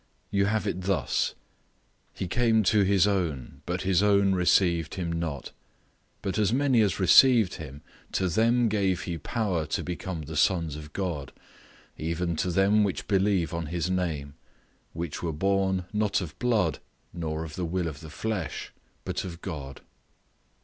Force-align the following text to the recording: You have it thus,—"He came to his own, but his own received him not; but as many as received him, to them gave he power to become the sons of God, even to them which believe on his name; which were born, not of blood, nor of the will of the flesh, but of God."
You 0.31 0.45
have 0.47 0.65
it 0.65 0.81
thus,—"He 0.81 2.27
came 2.27 2.63
to 2.63 2.81
his 2.81 3.05
own, 3.05 3.61
but 3.67 3.83
his 3.83 4.01
own 4.01 4.33
received 4.33 4.95
him 4.95 5.11
not; 5.11 5.51
but 6.23 6.39
as 6.39 6.51
many 6.51 6.81
as 6.81 6.99
received 6.99 7.53
him, 7.57 7.83
to 8.13 8.27
them 8.27 8.67
gave 8.67 9.01
he 9.01 9.19
power 9.19 9.67
to 9.67 9.83
become 9.83 10.23
the 10.23 10.35
sons 10.35 10.75
of 10.75 10.91
God, 10.93 11.31
even 11.99 12.35
to 12.37 12.49
them 12.49 12.83
which 12.83 13.07
believe 13.07 13.53
on 13.53 13.67
his 13.67 13.91
name; 13.91 14.33
which 14.93 15.21
were 15.21 15.31
born, 15.33 15.85
not 15.93 16.19
of 16.19 16.39
blood, 16.39 16.79
nor 17.13 17.43
of 17.43 17.55
the 17.55 17.63
will 17.65 17.87
of 17.87 17.99
the 17.99 18.09
flesh, 18.09 18.73
but 19.05 19.23
of 19.23 19.39
God." 19.39 19.81